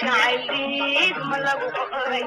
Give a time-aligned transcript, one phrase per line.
[0.00, 2.26] jacayliid ma lagu qoray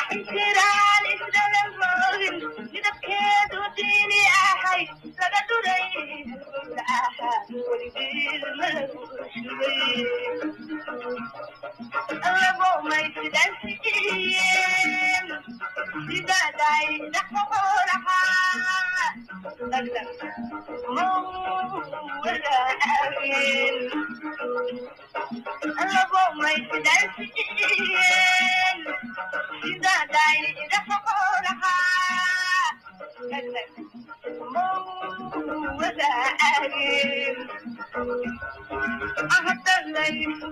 [0.00, 1.70] axtiraan isdalan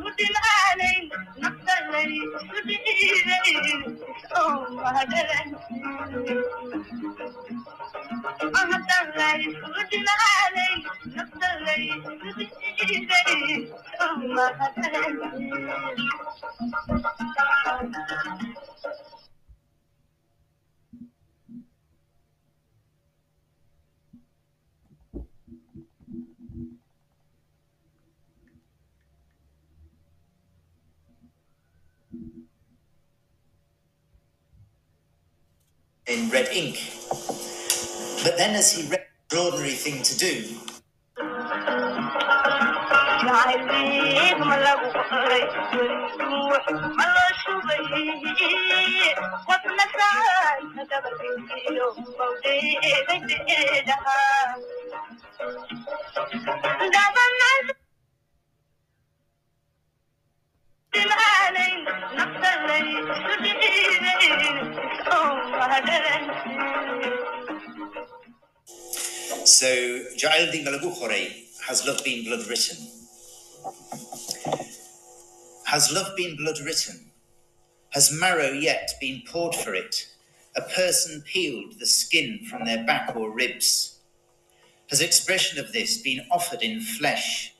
[0.04, 1.13] roogin
[2.24, 3.74] midabkeedu diini
[36.14, 36.78] in red ink.
[38.22, 40.64] But then, as he read, extraordinary thing to do,
[69.44, 69.66] so
[70.16, 71.32] Ja'aldin Malagukhore,
[71.66, 72.76] has love been blood written?
[75.66, 77.10] Has love been blood written?
[77.90, 80.06] Has marrow yet been poured for it?
[80.54, 83.98] A person peeled the skin from their back or ribs?
[84.90, 87.52] Has expression of this been offered in flesh?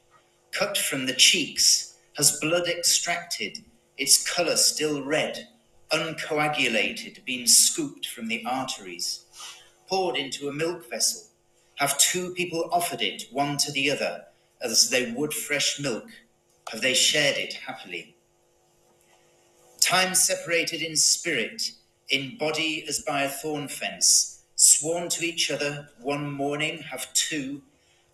[0.52, 1.96] Cut from the cheeks?
[2.16, 3.64] Has blood extracted,
[3.98, 5.48] its colour still red,
[5.94, 9.24] uncoagulated, been scooped from the arteries?
[9.88, 11.22] Poured into a milk vessel?
[11.76, 14.24] Have two people offered it, one to the other,
[14.60, 16.06] as they would fresh milk?
[16.70, 18.16] Have they shared it happily?
[19.80, 21.72] Time separated in spirit,
[22.08, 27.62] in body as by a thorn fence, sworn to each other one morning, have two,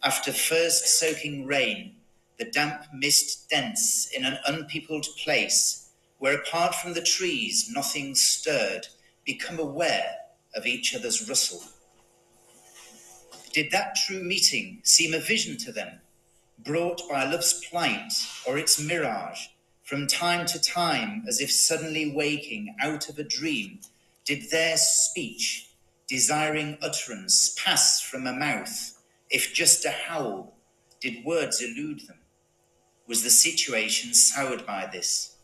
[0.02, 1.96] after first soaking rain,
[2.38, 5.89] the damp mist dense in an unpeopled place,
[6.20, 8.86] where apart from the trees nothing stirred,
[9.24, 10.16] become aware
[10.54, 11.62] of each other's rustle.
[13.52, 16.00] Did that true meeting seem a vision to them,
[16.58, 18.12] brought by love's plight
[18.46, 19.46] or its mirage,
[19.82, 23.80] from time to time, as if suddenly waking out of a dream?
[24.26, 25.70] Did their speech,
[26.06, 30.54] desiring utterance, pass from a mouth, if just a howl?
[31.00, 32.18] Did words elude them?
[33.08, 35.36] Was the situation soured by this?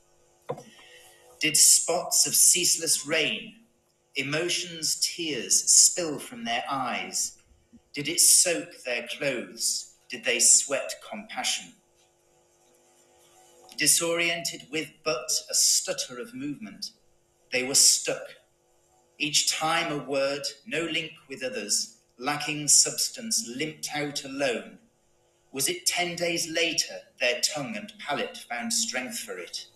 [1.38, 3.56] Did spots of ceaseless rain,
[4.14, 7.36] emotions, tears spill from their eyes?
[7.92, 9.96] Did it soak their clothes?
[10.08, 11.74] Did they sweat compassion?
[13.76, 16.92] Disoriented with but a stutter of movement,
[17.52, 18.28] they were stuck.
[19.18, 24.78] Each time a word, no link with others, lacking substance, limped out alone.
[25.52, 29.66] Was it ten days later their tongue and palate found strength for it?